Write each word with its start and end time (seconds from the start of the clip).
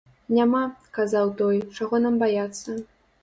Няма, 0.35 0.61
казаў 0.99 1.29
той, 1.43 1.61
чаго 1.79 2.01
нам 2.05 2.17
баяцца. 2.27 2.69